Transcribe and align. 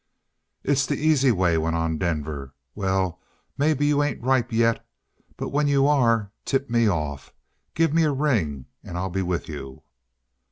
"It's 0.63 0.87
the 0.87 0.95
easy 0.97 1.31
way," 1.31 1.59
went 1.59 1.75
on 1.75 1.99
Denver. 1.99 2.55
"Well, 2.73 3.19
maybe 3.55 3.85
you 3.85 4.01
ain't 4.01 4.19
ripe 4.23 4.51
yet, 4.51 4.83
but 5.37 5.49
when 5.49 5.67
you 5.67 5.85
are, 5.85 6.31
tip 6.43 6.71
me 6.71 6.89
off. 6.89 7.31
Gimme 7.75 8.05
a 8.05 8.11
ring 8.11 8.65
and 8.83 8.97
I'll 8.97 9.11
be 9.11 9.21
with 9.21 9.47
you." 9.47 9.83